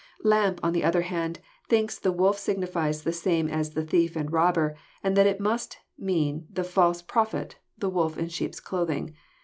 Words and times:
Lampe, 0.23 0.59
on 0.63 0.73
the 0.73 0.83
other 0.83 1.03
hand, 1.03 1.39
thinks 1.69 1.93
that 1.93 2.01
the 2.01 2.11
wolf 2.11 2.39
signifies 2.39 3.03
the 3.03 3.15
game 3.23 3.47
as 3.47 3.75
the 3.75 3.85
thief 3.85 4.15
and 4.15 4.31
robber, 4.33 4.75
and 5.03 5.15
that 5.15 5.27
it 5.27 5.39
must 5.39 5.77
mean 5.95 6.47
the 6.51 6.63
false 6.63 7.03
prophet, 7.03 7.57
the 7.77 7.87
wolf 7.87 8.17
In 8.17 8.27
sheep's 8.27 8.59
clothing. 8.59 9.13